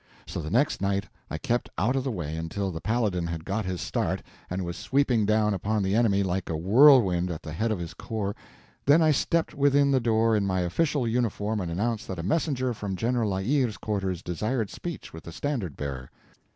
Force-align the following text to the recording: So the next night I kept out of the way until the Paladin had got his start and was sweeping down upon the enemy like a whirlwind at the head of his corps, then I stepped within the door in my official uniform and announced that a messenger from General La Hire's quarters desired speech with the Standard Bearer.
So 0.25 0.41
the 0.41 0.49
next 0.49 0.81
night 0.81 1.05
I 1.29 1.37
kept 1.37 1.69
out 1.77 1.95
of 1.95 2.03
the 2.03 2.09
way 2.09 2.35
until 2.35 2.71
the 2.71 2.81
Paladin 2.81 3.27
had 3.27 3.45
got 3.45 3.65
his 3.65 3.81
start 3.81 4.23
and 4.49 4.65
was 4.65 4.75
sweeping 4.75 5.27
down 5.27 5.53
upon 5.53 5.83
the 5.83 5.93
enemy 5.93 6.23
like 6.23 6.49
a 6.49 6.57
whirlwind 6.57 7.29
at 7.29 7.43
the 7.43 7.51
head 7.51 7.71
of 7.71 7.77
his 7.77 7.93
corps, 7.93 8.35
then 8.87 9.03
I 9.03 9.11
stepped 9.11 9.53
within 9.53 9.91
the 9.91 9.99
door 9.99 10.35
in 10.35 10.47
my 10.47 10.61
official 10.61 11.07
uniform 11.07 11.61
and 11.61 11.69
announced 11.69 12.07
that 12.07 12.17
a 12.17 12.23
messenger 12.23 12.73
from 12.73 12.95
General 12.95 13.29
La 13.29 13.41
Hire's 13.43 13.77
quarters 13.77 14.23
desired 14.23 14.71
speech 14.71 15.13
with 15.13 15.23
the 15.25 15.31
Standard 15.31 15.77
Bearer. 15.77 16.09